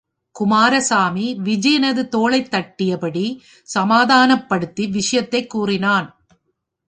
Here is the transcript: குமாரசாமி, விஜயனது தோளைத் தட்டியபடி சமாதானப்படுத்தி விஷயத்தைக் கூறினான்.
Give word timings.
குமாரசாமி, 0.31 1.39
விஜயனது 1.43 2.07
தோளைத் 2.07 2.53
தட்டியபடி 2.53 3.39
சமாதானப்படுத்தி 3.63 4.87
விஷயத்தைக் 4.87 5.49
கூறினான். 5.49 6.25